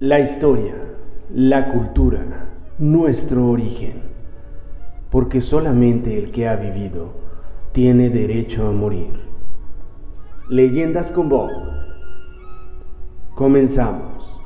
[0.00, 0.76] La historia,
[1.28, 4.02] la cultura, nuestro origen.
[5.10, 7.14] Porque solamente el que ha vivido
[7.72, 9.12] tiene derecho a morir.
[10.48, 11.50] Leyendas con Bob.
[13.34, 14.40] Comenzamos.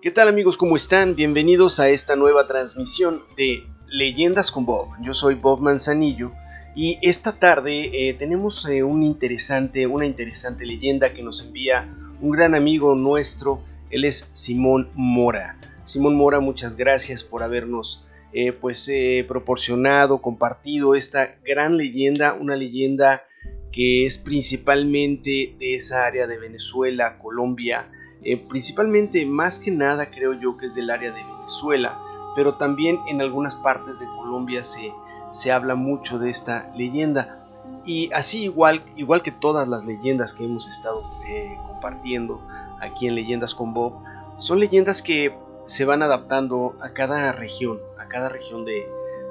[0.00, 0.56] ¿Qué tal amigos?
[0.56, 1.16] ¿Cómo están?
[1.16, 4.90] Bienvenidos a esta nueva transmisión de Leyendas con Bob.
[5.02, 6.30] Yo soy Bob Manzanillo
[6.76, 12.30] y esta tarde eh, tenemos eh, un interesante, una interesante leyenda que nos envía un
[12.30, 15.58] gran amigo nuestro, él es Simón Mora.
[15.84, 22.56] Simón Mora, muchas gracias por habernos eh, pues eh, proporcionado, compartido esta gran leyenda, una
[22.56, 23.22] leyenda
[23.70, 27.90] que es principalmente de esa área de Venezuela, Colombia,
[28.24, 31.98] eh, principalmente más que nada creo yo que es del área de Venezuela,
[32.34, 34.92] pero también en algunas partes de Colombia se,
[35.30, 37.43] se habla mucho de esta leyenda.
[37.86, 42.40] Y así igual, igual que todas las leyendas que hemos estado eh, compartiendo
[42.80, 43.94] aquí en Leyendas con Bob,
[44.36, 48.86] son leyendas que se van adaptando a cada región, a cada región de,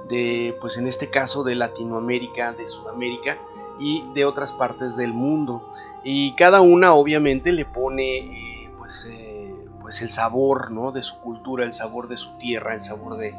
[0.10, 3.38] de, pues en este caso de Latinoamérica, de Sudamérica
[3.80, 5.70] y de otras partes del mundo.
[6.04, 10.92] Y cada una obviamente le pone eh, pues, eh, pues el sabor ¿no?
[10.92, 13.34] de su cultura, el sabor de su tierra, el sabor de,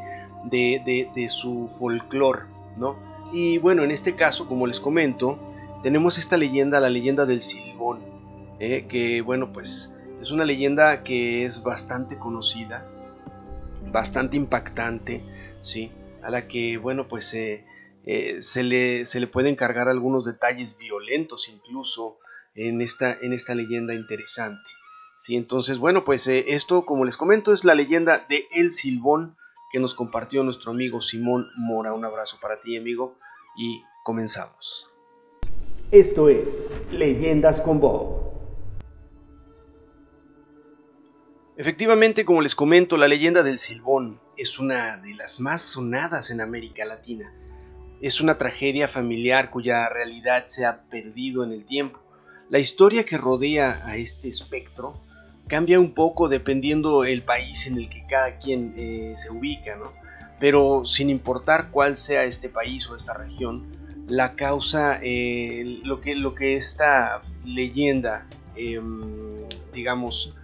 [0.45, 2.43] de, de, de su folclore,
[2.77, 3.14] ¿no?
[3.33, 5.39] Y bueno, en este caso, como les comento,
[5.83, 8.01] tenemos esta leyenda, la leyenda del Silbón,
[8.59, 8.87] ¿eh?
[8.89, 12.87] que bueno, pues es una leyenda que es bastante conocida,
[13.93, 15.23] bastante impactante,
[15.63, 15.93] ¿sí?
[16.23, 17.67] A la que, bueno, pues eh,
[18.07, 22.19] eh, se, le, se le pueden cargar algunos detalles violentos incluso
[22.55, 24.71] en esta, en esta leyenda interesante.
[25.21, 25.37] ¿sí?
[25.37, 29.37] Entonces, bueno, pues esto, como les comento, es la leyenda de El Silbón
[29.75, 31.95] que nos compartió nuestro amigo Simón Mora.
[31.95, 33.19] Un abrazo para ti, amigo
[33.57, 34.89] y comenzamos.
[35.91, 38.23] Esto es Leyendas con Bob.
[41.57, 46.41] Efectivamente, como les comento, la leyenda del Silbón es una de las más sonadas en
[46.41, 47.35] América Latina.
[48.01, 51.99] Es una tragedia familiar cuya realidad se ha perdido en el tiempo.
[52.49, 55.04] La historia que rodea a este espectro
[55.49, 59.93] cambia un poco dependiendo el país en el que cada quien eh, se ubica, ¿no?
[60.39, 63.67] pero sin importar cuál sea este país o esta región,
[64.09, 69.37] la causa, eh, lo, que, lo que esta leyenda, em,
[69.73, 70.37] digamos,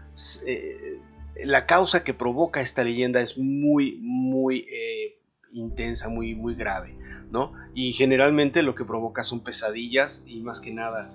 [0.46, 0.98] eh,
[1.44, 4.66] la causa que provoca esta leyenda es muy, muy
[5.52, 6.96] intensa, muy, muy grave,
[7.30, 7.52] ¿no?
[7.74, 11.10] Y generalmente lo que provoca son pesadillas y más que nada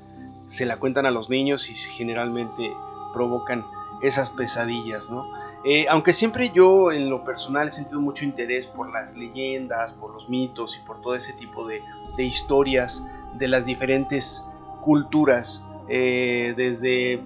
[0.50, 2.72] se la cuentan a los niños y generalmente
[3.14, 3.64] provocan
[4.02, 5.30] esas pesadillas, ¿no?
[5.68, 10.14] Eh, aunque siempre yo en lo personal he sentido mucho interés por las leyendas, por
[10.14, 11.82] los mitos y por todo ese tipo de,
[12.18, 14.46] historias de las diferentes
[14.84, 17.20] culturas, eh, desde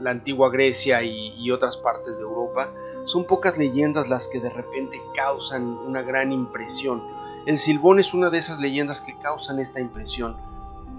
[0.00, 2.70] la antigua Grecia y, otras partes de Europa,
[3.04, 7.02] son pocas leyendas las que de repente causan una gran impresión.
[7.44, 10.36] El Silbón es una de esas leyendas que causan esta impresión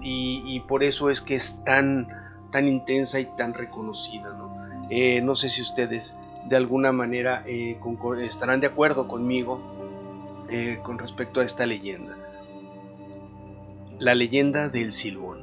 [0.00, 2.08] y, por eso es que es tan,
[2.52, 4.30] tan intensa y tan reconocida.
[4.30, 4.43] No,
[4.90, 6.14] eh, no sé si ustedes
[6.48, 7.78] de alguna manera eh,
[8.22, 9.60] estarán de acuerdo conmigo
[10.50, 12.16] eh, con respecto a esta leyenda.
[13.98, 15.38] La leyenda del Silbón.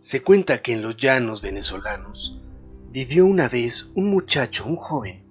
[0.00, 2.38] Se cuenta que en los llanos venezolanos
[2.90, 5.24] vivió una vez un muchacho, un joven,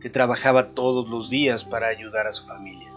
[0.00, 2.88] que trabajaba todos los días para ayudar a su familia.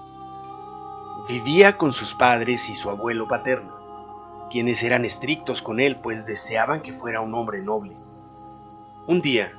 [1.27, 3.85] Vivía con sus padres y su abuelo paterno
[4.49, 7.93] quienes eran estrictos con él, pues deseaban que fuera un hombre noble.
[9.07, 9.51] Un día,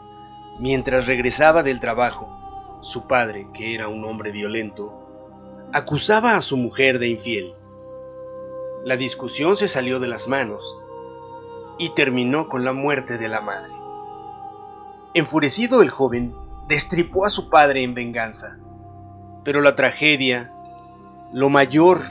[0.59, 6.99] mientras regresaba del trabajo, su padre, que era un hombre violento, acusaba a su mujer
[6.99, 7.53] de infiel.
[8.85, 10.75] La discusión se salió de las manos
[11.79, 13.75] y terminó con la muerte de la madre.
[15.15, 16.35] Enfurecido el joven
[16.69, 18.59] destripó a su padre en venganza,
[19.45, 20.53] pero la tragedia,
[21.33, 22.03] lo mayor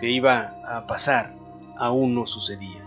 [0.00, 1.32] que iba a pasar,
[1.78, 2.82] aún no sucedía.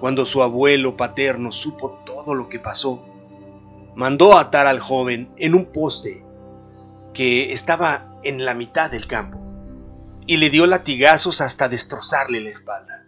[0.00, 3.04] Cuando su abuelo paterno supo todo lo que pasó,
[3.94, 6.22] mandó atar al joven en un poste
[7.14, 9.38] que estaba en la mitad del campo
[10.26, 13.06] y le dio latigazos hasta destrozarle la espalda.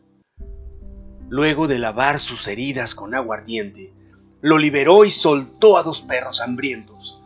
[1.29, 3.93] Luego de lavar sus heridas con agua ardiente,
[4.41, 7.23] lo liberó y soltó a dos perros hambrientos.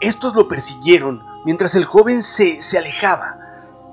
[0.00, 3.44] Estos lo persiguieron mientras el joven se, se alejaba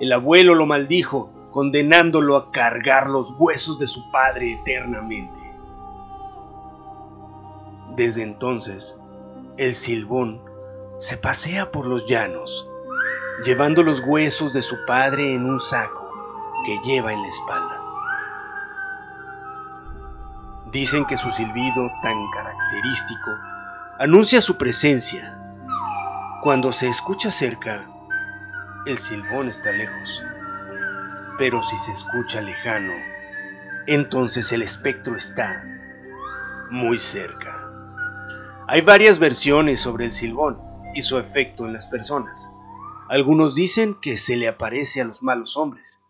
[0.01, 5.39] el abuelo lo maldijo, condenándolo a cargar los huesos de su padre eternamente.
[7.95, 8.98] Desde entonces,
[9.57, 10.42] el silbón
[11.00, 12.68] se pasea por los llanos,
[13.45, 16.09] llevando los huesos de su padre en un saco
[16.65, 17.81] que lleva en la espalda.
[20.71, 23.30] Dicen que su silbido tan característico
[24.00, 25.38] anuncia su presencia.
[26.42, 27.88] Cuando se escucha cerca,
[28.88, 30.24] el silbón está lejos.
[31.38, 32.94] Pero si se escucha lejano,
[33.86, 35.64] entonces el espectro está
[36.72, 37.70] muy cerca.
[38.68, 40.58] Hay varias versiones sobre el silbón
[40.96, 42.50] y su efecto en las personas.
[43.08, 46.02] Algunos dicen que se le aparece a los malos hombres,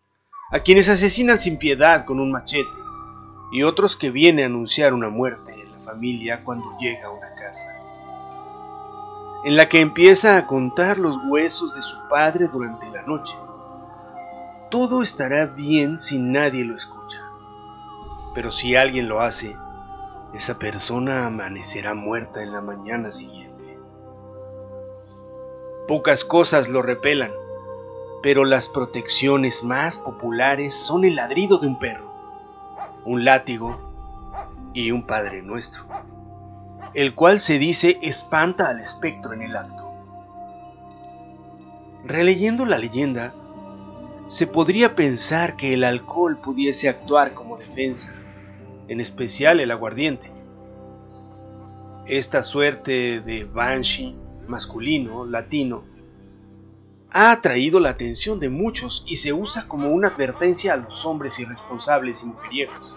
[0.49, 2.69] a quienes asesinan sin piedad con un machete,
[3.51, 7.27] y otros que viene a anunciar una muerte en la familia cuando llega a una
[7.35, 7.80] casa,
[9.43, 13.35] en la que empieza a contar los huesos de su padre durante la noche.
[14.69, 17.19] Todo estará bien si nadie lo escucha,
[18.35, 19.57] pero si alguien lo hace,
[20.33, 23.77] esa persona amanecerá muerta en la mañana siguiente.
[25.87, 27.31] Pocas cosas lo repelan,
[28.23, 32.13] pero las protecciones más populares son el ladrido de un perro,
[33.03, 33.91] un látigo
[34.73, 35.83] y un Padre Nuestro,
[36.93, 39.91] el cual se dice espanta al espectro en el acto.
[42.05, 43.33] Releyendo la leyenda,
[44.27, 48.13] se podría pensar que el alcohol pudiese actuar como defensa,
[48.87, 50.31] en especial el aguardiente.
[52.07, 54.15] Esta suerte de banshee
[54.47, 55.83] masculino, latino,
[57.11, 61.39] ha atraído la atención de muchos y se usa como una advertencia a los hombres
[61.39, 62.95] irresponsables y mujeriegos.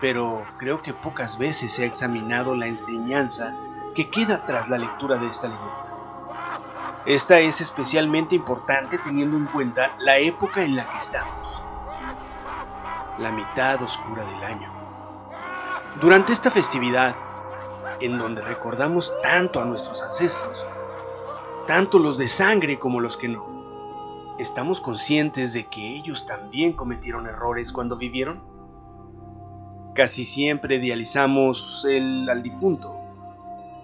[0.00, 3.56] Pero creo que pocas veces se ha examinado la enseñanza
[3.94, 7.02] que queda tras la lectura de esta leyenda.
[7.06, 11.48] Esta es especialmente importante teniendo en cuenta la época en la que estamos
[13.18, 14.72] la mitad oscura del año.
[16.00, 17.16] Durante esta festividad,
[18.00, 20.64] en donde recordamos tanto a nuestros ancestros,
[21.66, 27.26] tanto los de sangre como los que no, ¿estamos conscientes de que ellos también cometieron
[27.26, 28.57] errores cuando vivieron?
[29.98, 32.96] Casi siempre idealizamos el, al difunto,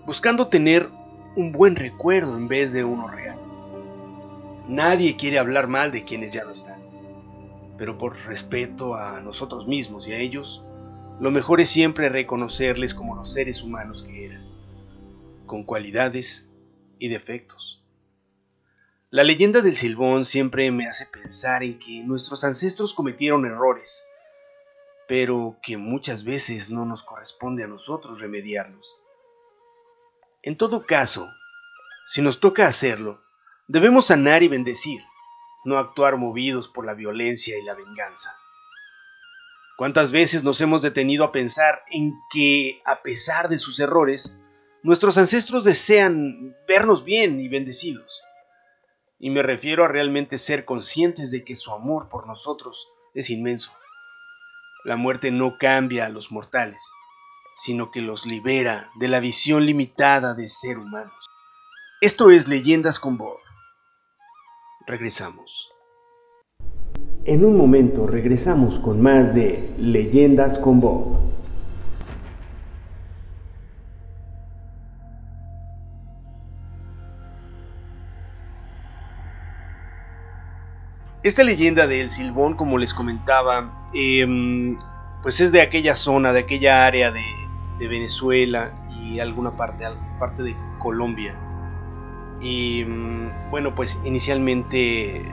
[0.06, 0.88] buscando tener
[1.36, 3.36] un buen recuerdo en vez de uno real.
[4.68, 6.84] Nadie quiere hablar mal de quienes ya no están
[7.76, 10.64] pero por respeto a nosotros mismos y a ellos,
[11.20, 14.44] lo mejor es siempre reconocerles como los seres humanos que eran,
[15.46, 16.46] con cualidades
[16.98, 17.84] y defectos.
[19.10, 24.04] La leyenda del Silbón siempre me hace pensar en que nuestros ancestros cometieron errores,
[25.06, 28.86] pero que muchas veces no nos corresponde a nosotros remediarlos.
[30.42, 31.28] En todo caso,
[32.06, 33.22] si nos toca hacerlo,
[33.66, 35.00] debemos sanar y bendecir,
[35.64, 38.36] no actuar movidos por la violencia y la venganza.
[39.76, 44.38] ¿Cuántas veces nos hemos detenido a pensar en que, a pesar de sus errores,
[44.82, 48.22] nuestros ancestros desean vernos bien y bendecidos?
[49.18, 53.72] Y me refiero a realmente ser conscientes de que su amor por nosotros es inmenso.
[54.84, 56.90] La muerte no cambia a los mortales,
[57.56, 61.14] sino que los libera de la visión limitada de ser humanos.
[62.02, 63.38] Esto es Leyendas con Bob.
[64.86, 65.72] Regresamos.
[67.24, 71.33] En un momento regresamos con más de Leyendas con Bob.
[81.24, 84.76] Esta leyenda del Silbón, como les comentaba, em,
[85.22, 87.24] pues es de aquella zona, de aquella área de,
[87.88, 89.84] Venezuela y alguna parte,
[90.18, 91.34] parte de Colombia.
[92.42, 95.24] Y mm, bueno, pues inicialmente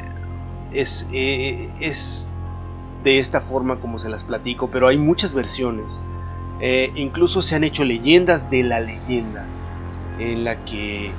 [0.72, 2.30] es, eh, es
[3.04, 6.00] de esta forma como se las platico, pero hay muchas versiones.
[6.62, 9.46] Eh, incluso se han hecho leyendas de la leyenda,
[10.20, 11.12] en la que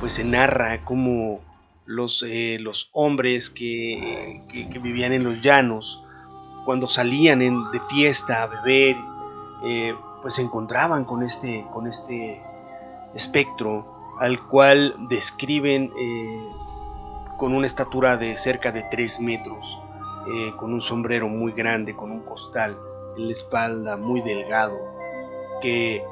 [0.00, 1.40] pues se narra cómo
[1.86, 6.02] los, eh, los hombres que, que, vivían en los llanos,
[6.64, 8.96] cuando salían de fiesta a beber,
[10.22, 12.40] pues se encontraban con este, con este
[13.14, 13.84] espectro
[14.18, 16.48] al cual describen eh,
[17.36, 19.78] con una estatura de cerca de 3 metros,
[20.28, 22.76] eh, con un sombrero muy grande, con un costal
[23.16, 24.78] en la espalda muy delgado,
[25.60, 26.04] que,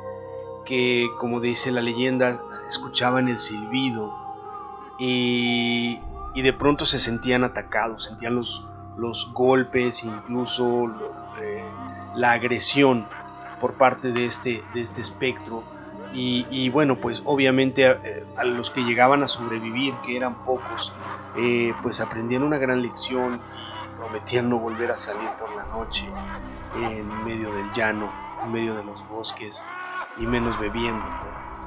[0.64, 4.12] que como dice la leyenda, escuchaban el silbido
[4.99, 6.00] y,
[6.34, 10.87] de pronto se sentían atacados, sentían los, los golpes, incluso
[11.40, 11.62] eh,
[12.16, 13.06] la agresión
[13.61, 15.62] por parte de este, de este espectro
[16.14, 20.92] y, bueno, pues obviamente eh, a, los que llegaban a sobrevivir, que eran pocos,
[21.37, 26.06] eh, pues aprendían una gran lección y prometían no volver a salir por la noche
[26.76, 28.12] en medio del llano,
[28.44, 29.64] en medio de los bosques
[30.18, 31.04] y menos bebiendo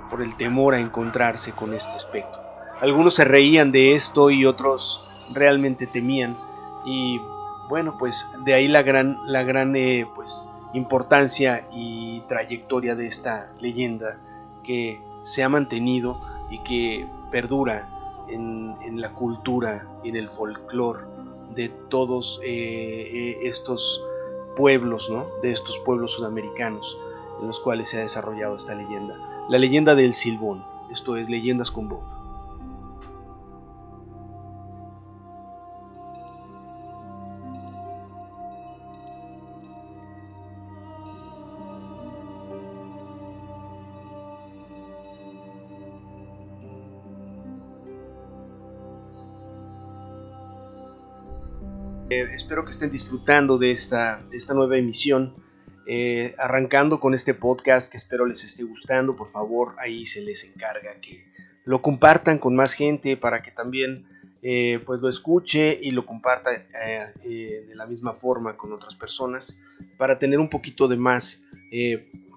[0.09, 2.44] por, el temor a encontrarse con este espectro.
[2.81, 6.35] Algunos se reían de esto y otros realmente temían.
[6.85, 7.19] Y
[7.69, 13.47] bueno, pues de ahí la gran, la gran eh, pues, importancia y trayectoria de esta
[13.59, 14.17] leyenda
[14.63, 16.17] que se ha mantenido
[16.49, 17.89] y que perdura
[18.27, 21.03] en, la cultura y en el folclore
[21.53, 24.01] de todos eh, eh, estos
[24.55, 25.25] pueblos, ¿no?
[25.41, 26.97] De estos pueblos sudamericanos
[27.41, 29.15] en los cuales se ha desarrollado esta leyenda.
[29.49, 32.14] La leyenda del Silbón, esto es Leyendas con Bob.
[52.25, 55.33] Eh, espero que estén disfrutando de esta, esta nueva emisión.
[55.87, 60.43] Eh, arrancando con este podcast que espero les esté gustando, por favor, ahí se les
[60.43, 61.23] encarga que
[61.63, 64.07] lo compartan con más gente para que también
[64.41, 69.59] eh, pues lo escuche y lo comparta de la misma forma con otras personas
[69.97, 71.43] para tener un poquito de más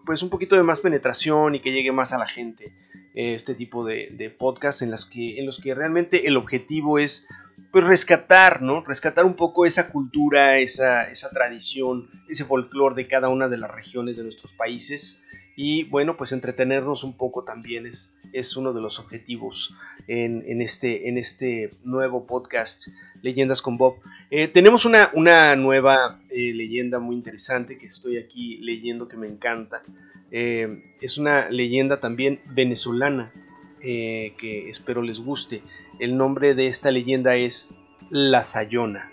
[0.04, 2.75] pues un poquito de más penetración y que llegue más a la gente
[3.14, 7.26] este tipo de, de podcasts en, las que, en los que realmente el objetivo es
[7.71, 8.83] pues rescatar, ¿no?
[8.85, 13.71] Rescatar un poco esa cultura, esa, esa tradición, ese folclore de cada una de las
[13.71, 15.23] regiones de nuestros países.
[15.57, 19.75] Y bueno, pues entretenernos un poco también es, es uno de los objetivos
[20.07, 22.89] en, este, en este nuevo podcast
[23.23, 23.97] Leyendas con Bob.
[24.31, 29.27] Eh, tenemos una, una nueva eh, leyenda muy interesante que estoy aquí leyendo que me
[29.27, 29.83] encanta.
[30.31, 33.33] Eh, es una leyenda también venezolana
[33.80, 35.62] que espero les guste.
[35.99, 37.70] El nombre de esta leyenda es
[38.11, 39.12] La Sayona.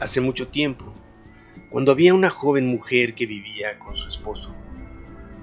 [0.00, 0.94] Hace mucho tiempo,
[1.70, 4.54] cuando había una joven mujer que vivía con su esposo,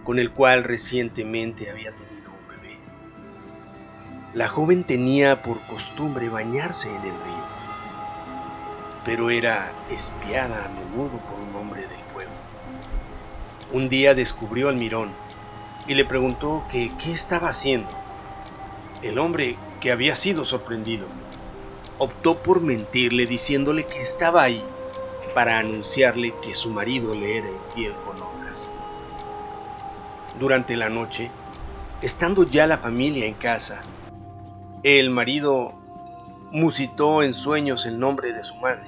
[0.04, 2.78] con el cual recientemente había tenido un bebé.
[4.34, 7.46] La joven tenía por costumbre bañarse en el río,
[9.04, 12.34] pero era espiada a menudo por un hombre del pueblo.
[13.74, 15.10] Un día descubrió al mirón
[15.88, 17.90] y le preguntó que qué estaba haciendo
[19.02, 21.06] el hombre, que había sido sorprendido,
[22.00, 24.64] optó por mentirle diciéndole que estaba ahí
[25.36, 28.54] para anunciarle que su marido le era infiel con otra.
[30.40, 31.30] Durante la noche,
[32.02, 33.82] estando ya la familia en casa,
[34.82, 35.74] el marido
[36.52, 38.84] musitó en sueños el nombre de su madre.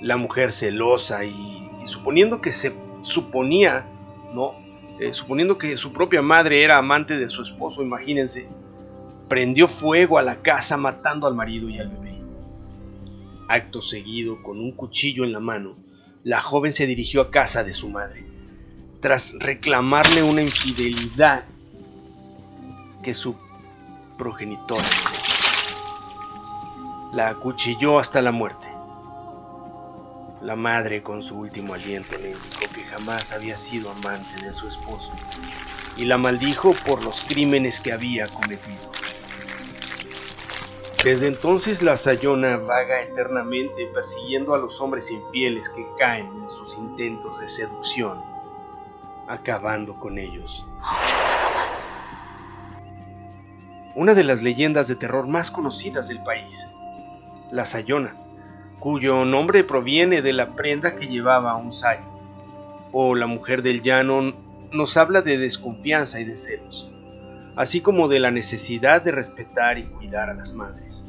[0.00, 3.86] La mujer celosa y, suponiendo que se suponía,
[4.34, 4.54] no,
[5.00, 8.48] eh, suponiendo que su propia madre era amante de su esposo, imagínense,
[9.28, 12.14] prendió fuego a la casa matando al marido y al bebé.
[13.48, 15.76] Acto seguido, con un cuchillo en la mano,
[16.24, 18.26] la joven se dirigió a casa de su madre,
[19.00, 21.44] tras reclamarle una infidelidad
[23.02, 23.36] que su
[24.18, 24.82] progenitora
[27.12, 28.75] la acuchilló hasta la muerte.
[30.46, 34.68] La madre con su último aliento le indicó que jamás había sido amante de su
[34.68, 35.10] esposo
[35.96, 38.92] y la maldijo por los crímenes que había cometido.
[41.02, 46.78] Desde entonces la Sayona vaga eternamente persiguiendo a los hombres infieles que caen en sus
[46.78, 48.22] intentos de seducción,
[49.26, 50.64] acabando con ellos.
[53.96, 56.68] Una de las leyendas de terror más conocidas del país,
[57.50, 58.14] la Sayona,
[58.78, 62.04] cuyo nombre proviene de la prenda que llevaba un sayo,
[62.92, 64.34] o la mujer del llano,
[64.72, 66.90] nos habla de desconfianza y de celos
[67.56, 71.04] así como de la necesidad de respetar y cuidar a las madres.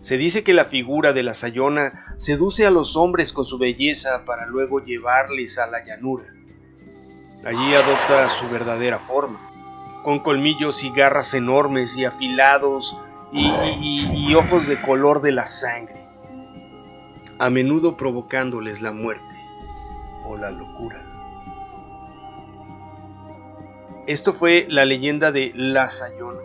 [0.00, 4.24] Se dice que la figura de la Sayona seduce a los hombres con su belleza
[4.24, 6.24] para luego llevarles a la llanura.
[7.44, 9.38] Allí adopta su verdadera forma,
[10.02, 12.98] con colmillos y garras enormes y afilados
[13.32, 15.95] y, ojos de color de la sangre,
[17.38, 19.34] a menudo provocándoles la muerte
[20.24, 21.04] o la locura.
[24.06, 26.40] Esto fue la leyenda de La Sayona,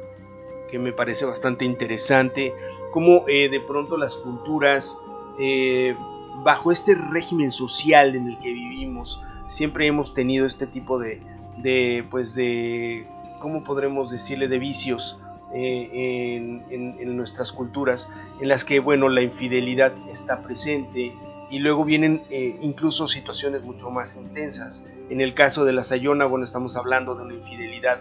[0.71, 2.53] que me parece bastante interesante,
[2.91, 4.97] como eh, de pronto las culturas,
[5.39, 5.95] eh,
[6.43, 11.21] bajo este régimen social en el que vivimos, siempre hemos tenido este tipo de,
[11.57, 13.05] de pues de,
[13.39, 15.20] ¿cómo podremos decirle?, de vicios
[15.53, 16.37] eh,
[16.69, 21.13] en, en, nuestras culturas, en las que, bueno, la infidelidad está presente
[21.49, 22.21] y luego vienen
[22.61, 24.85] incluso situaciones mucho más intensas.
[25.09, 27.99] En el caso de la Sayona, bueno, estamos hablando de una infidelidad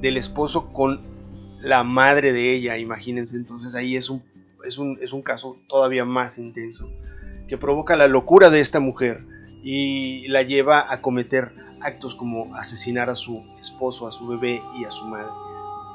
[0.00, 1.00] del esposo con
[1.60, 4.22] la madre de ella, imagínense, entonces ahí es un,
[4.64, 6.88] es un, es un caso todavía más intenso,
[7.48, 9.24] que provoca la locura de esta mujer
[9.62, 14.84] y la lleva a cometer actos como asesinar a su esposo, a su bebé y
[14.84, 15.30] a su madre.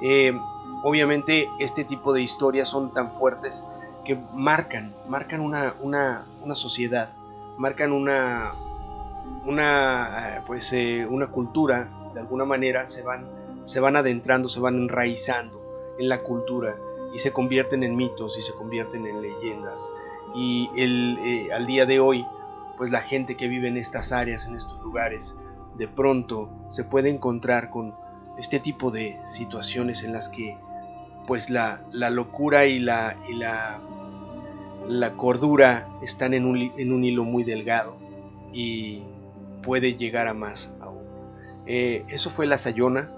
[0.04, 0.34] Eh,
[0.82, 3.64] obviamente este tipo de historias son tan fuertes
[4.06, 6.26] que marcan, marcan una, una,
[6.56, 7.10] sociedad,
[7.58, 8.52] marcan una,
[9.46, 13.26] una, eh, pues, eh, una cultura, de alguna manera se van,
[13.64, 15.60] se van adentrando, se van enraizando
[16.00, 16.76] en la cultura
[17.14, 19.92] y se convierten en mitos y se convierten en leyendas.
[20.36, 22.26] Y el, al día de hoy,
[22.78, 25.38] pues la gente que vive en estas áreas, en estos lugares,
[25.78, 27.96] de pronto se puede encontrar con
[28.38, 30.58] este tipo de situaciones en las que
[31.28, 33.80] pues la, locura y la, y la,
[34.88, 37.98] la cordura están en un, en un, hilo muy delgado
[38.52, 39.02] y
[39.62, 41.04] puede llegar a más aún.
[41.66, 43.10] Eh, eso fue La Sayona,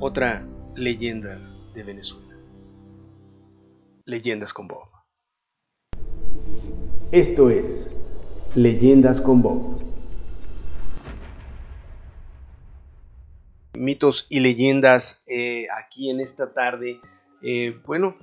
[0.00, 0.42] otra
[0.76, 1.38] leyenda
[1.74, 2.34] de Venezuela.
[4.04, 4.88] Leyendas con Bob.
[7.10, 7.90] Esto es
[8.54, 9.93] Leyendas con Bob.
[13.76, 17.00] Mitos y leyendas eh, aquí en esta tarde.
[17.42, 18.16] Eh, bueno,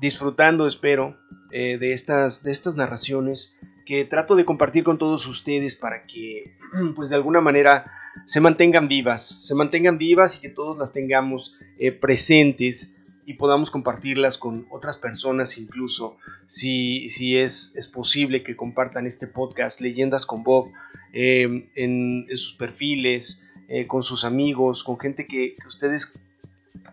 [0.00, 1.16] disfrutando, espero,
[1.52, 6.56] eh, de, estas, de estas narraciones que trato de compartir con todos ustedes para que,
[6.96, 7.90] pues de alguna manera,
[8.26, 11.56] se mantengan vivas, se mantengan vivas y que todos las tengamos
[12.00, 12.96] presentes
[13.26, 16.16] y podamos compartirlas con otras personas incluso,
[16.48, 20.72] si, si es, es posible que compartan este podcast, Leyendas con Bob,
[21.12, 26.14] en, sus perfiles, eh, con sus amigos, con gente que, ustedes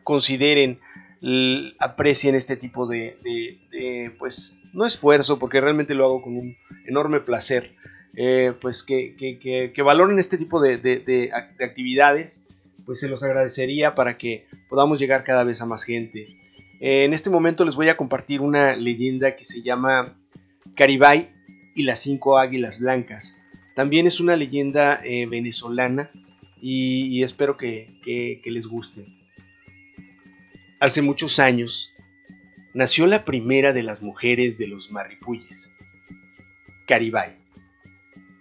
[0.03, 0.79] consideren,
[1.79, 3.17] aprecien este tipo de,
[4.19, 7.75] pues, no esfuerzo, porque realmente lo hago con un enorme placer,
[8.15, 12.47] eh, pues que, que, que, valoren este tipo de actividades
[12.85, 16.27] pues se los agradecería para que podamos llegar cada vez a más gente.
[16.79, 20.17] en este momento les voy a compartir una leyenda que se llama
[20.75, 21.29] Caribay
[21.75, 23.37] y las cinco águilas blancas.
[23.75, 26.11] También es una leyenda eh, venezolana
[26.65, 29.05] y, espero que, les guste.
[30.79, 31.93] Hace muchos años
[32.73, 35.75] nació la primera de las mujeres de los marripuyes,
[36.87, 37.37] Caribay,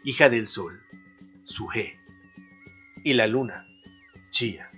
[0.04, 0.84] hija del sol,
[1.42, 1.98] Suje,
[3.02, 3.66] y la luna,
[4.30, 4.70] Chía.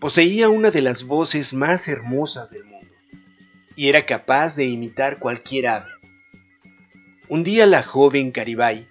[0.00, 2.92] Poseía una de las voces más hermosas del mundo
[3.76, 5.90] y era capaz de imitar cualquier ave.
[7.28, 8.88] Un día la joven Caribay,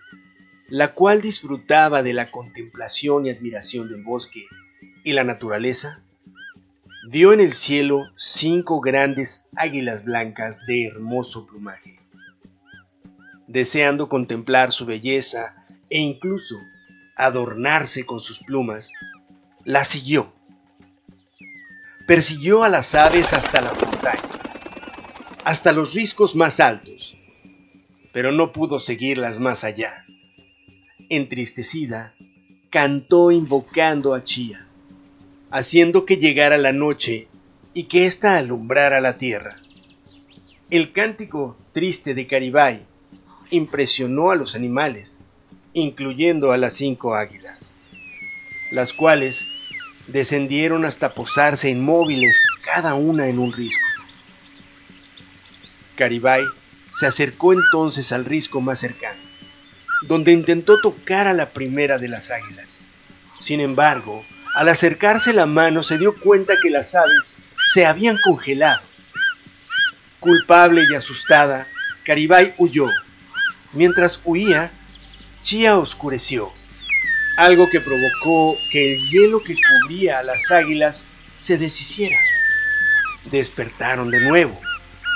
[0.67, 4.45] la cual disfrutaba de la contemplación y admiración del bosque
[5.04, 6.01] y la naturaleza,
[7.08, 11.99] vio en el cielo cinco grandes águilas blancas de hermoso plumaje.
[13.47, 16.56] Deseando contemplar su belleza e incluso
[17.15, 18.91] adornarse con sus plumas,
[19.63, 20.34] la siguió.
[22.08, 24.25] Persiguió a las aves hasta las montañas,
[25.43, 27.17] hasta los riscos más altos,
[28.12, 30.05] pero no pudo seguirlas más allá.
[31.10, 32.15] Entristecida,
[32.72, 34.65] cantó invocando a Chía,
[35.52, 37.28] haciendo que llegara la noche
[37.74, 39.58] y que ésta alumbrara la tierra.
[40.70, 42.86] El cántico triste de Caribay
[43.52, 45.20] impresionó a los animales,
[45.74, 47.63] incluyendo a las cinco águilas,
[48.72, 49.48] las cuales
[50.08, 53.86] descendieron hasta posarse inmóviles, cada una en un risco.
[55.96, 56.44] Caribay
[56.91, 59.22] se acercó entonces al risco más cercano,
[60.03, 62.81] donde intentó tocar a la primera de las águilas.
[63.39, 68.81] Sin embargo, al acercarse la mano se dio cuenta que las aves se habían congelado.
[70.19, 71.67] Culpable y asustada,
[72.03, 72.88] Caribay huyó.
[73.73, 74.71] Mientras huía,
[75.41, 76.51] Chía oscureció
[77.36, 82.17] algo que provocó que el hielo que cubría a las águilas se deshiciera.
[83.25, 84.60] Despertaron de nuevo,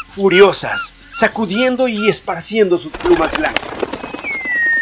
[0.10, 3.99] furiosas, sacudiendo y esparciendo sus plumas blancas.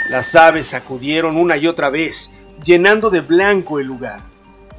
[0.10, 2.32] Las aves sacudieron una y otra vez,
[2.63, 4.22] llenando de blanco el lugar.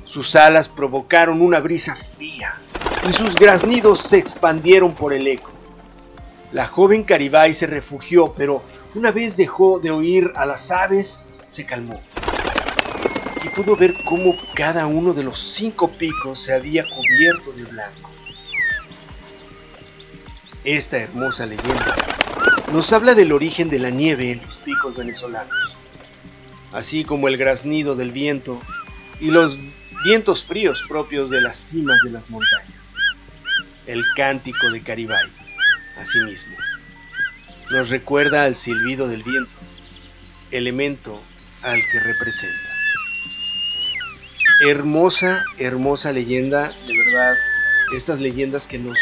[0.06, 2.54] Sus alas provocaron una brisa fría
[3.06, 5.50] y sus graznidos se expandieron por el eco.
[6.52, 8.62] La joven Caribay se refugió, pero
[8.94, 12.00] una vez dejó de oír a las aves, se calmó
[13.44, 18.10] y pudo ver cómo cada uno de los cinco picos se había cubierto de blanco.
[20.64, 21.94] Esta hermosa leyenda
[22.72, 25.76] nos habla del origen de la nieve en los picos venezolanos,
[26.72, 28.60] así como el graznido del viento
[29.20, 29.58] y los
[30.04, 32.94] vientos fríos propios de las cimas de las montañas.
[33.86, 35.26] El cántico de Caribay,
[35.98, 36.56] asimismo,
[37.70, 39.56] nos recuerda al silbido del viento,
[40.50, 41.22] elemento
[41.62, 42.78] al que representa
[44.60, 47.36] hermosa, hermosa leyenda, de verdad,
[47.94, 48.98] estas leyendas que nos,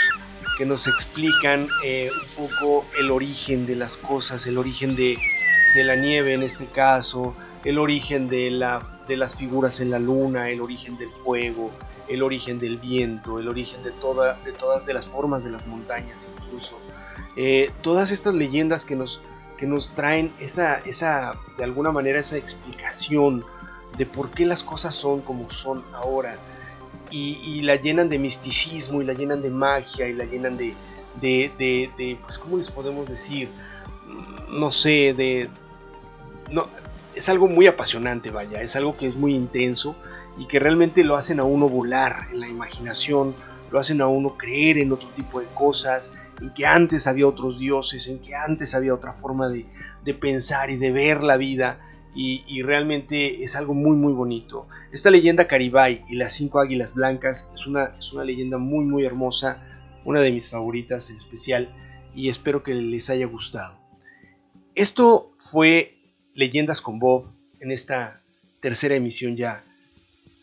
[0.57, 5.19] que nos explican eh, un poco el origen de las cosas, el origen de,
[5.75, 9.99] de la nieve en este caso, el origen de, la, de las figuras en la
[9.99, 11.71] luna, el origen del fuego,
[12.09, 15.67] el origen del viento, el origen de, toda, de todas de las formas de las
[15.67, 16.79] montañas incluso.
[17.37, 19.21] Eh, todas estas leyendas que nos,
[19.59, 23.45] que nos traen esa, esa, de alguna manera, esa explicación
[23.99, 26.37] de por qué las cosas son como son ahora.
[27.11, 30.75] Y, la llenan de misticismo, y la llenan de magia, y la llenan de,
[31.21, 33.49] de, de, de pues, ¿cómo les podemos decir?
[34.51, 35.49] No sé, de...
[36.51, 36.69] No,
[37.15, 39.97] es algo muy apasionante, vaya, es algo que es muy intenso
[40.39, 43.35] y que realmente lo hacen a uno volar en la imaginación,
[43.71, 47.59] lo hacen a uno creer en otro tipo de cosas, en que antes había otros
[47.59, 49.67] dioses, en que antes había otra forma de,
[50.21, 51.81] pensar y de ver la vida.
[52.19, 54.69] Y, realmente es algo muy muy bonito.
[54.91, 59.05] Esta leyenda Caribay y las cinco águilas blancas es una, es una leyenda muy muy
[59.05, 59.63] hermosa,
[60.05, 61.75] una de mis favoritas en especial
[62.15, 63.79] y espero que les haya gustado.
[64.75, 65.99] Esto fue
[66.35, 67.27] Leyendas con Bob
[67.61, 68.21] en esta
[68.61, 69.63] tercera emisión ya.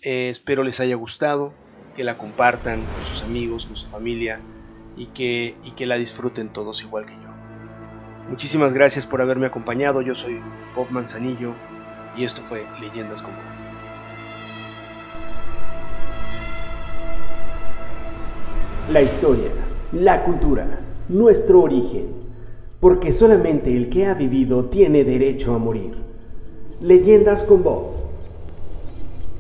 [0.04, 1.54] Eh, espero les haya gustado,
[1.96, 4.40] que la compartan con sus amigos, con su familia
[4.98, 7.33] y que, y que la disfruten todos igual que yo.
[8.30, 10.02] Muchísimas gracias por haberme acompañado.
[10.02, 10.40] Yo soy
[10.76, 11.54] Bob Manzanillo
[12.18, 13.44] y esto fue Leyendas con Bob.
[18.92, 19.50] La historia,
[19.92, 22.24] la cultura, nuestro origen
[22.84, 25.96] porque solamente el que ha vivido tiene derecho a morir.
[26.82, 27.84] Leyendas con Bob.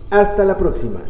[0.09, 1.01] Hasta la próxima.